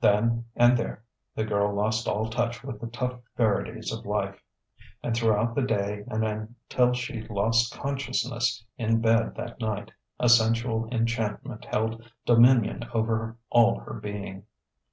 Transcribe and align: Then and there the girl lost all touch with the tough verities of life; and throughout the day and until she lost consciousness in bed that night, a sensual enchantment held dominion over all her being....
Then 0.00 0.46
and 0.56 0.76
there 0.76 1.04
the 1.36 1.44
girl 1.44 1.72
lost 1.72 2.08
all 2.08 2.26
touch 2.28 2.64
with 2.64 2.80
the 2.80 2.88
tough 2.88 3.20
verities 3.36 3.92
of 3.92 4.04
life; 4.04 4.42
and 5.04 5.14
throughout 5.14 5.54
the 5.54 5.62
day 5.62 6.02
and 6.08 6.24
until 6.24 6.92
she 6.94 7.22
lost 7.28 7.72
consciousness 7.72 8.64
in 8.76 9.00
bed 9.00 9.36
that 9.36 9.60
night, 9.60 9.92
a 10.18 10.28
sensual 10.28 10.88
enchantment 10.90 11.64
held 11.64 12.10
dominion 12.26 12.88
over 12.92 13.36
all 13.50 13.78
her 13.78 13.94
being.... 14.00 14.46